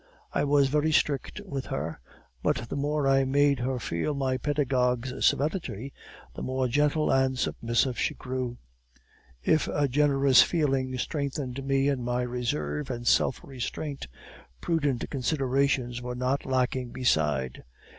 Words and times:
I 0.33 0.45
was 0.45 0.67
very 0.67 0.91
strict 0.91 1.41
with 1.45 1.67
her, 1.67 1.99
but 2.41 2.67
the 2.69 2.75
more 2.75 3.07
I 3.07 3.23
made 3.23 3.59
her 3.59 3.77
feel 3.77 4.15
my 4.15 4.35
pedagogue's 4.35 5.23
severity, 5.23 5.93
the 6.33 6.41
more 6.41 6.67
gentle 6.67 7.11
and 7.11 7.37
submissive 7.37 7.99
she 7.99 8.15
grew. 8.15 8.57
"If 9.43 9.67
a 9.67 9.87
generous 9.87 10.41
feeling 10.41 10.97
strengthened 10.97 11.63
me 11.63 11.87
in 11.87 12.01
my 12.03 12.23
reserve 12.23 12.89
and 12.89 13.05
self 13.05 13.43
restraint, 13.43 14.07
prudent 14.59 15.07
considerations 15.11 16.01
were 16.01 16.15
not 16.15 16.47
lacking 16.47 16.89
beside. 16.89 17.63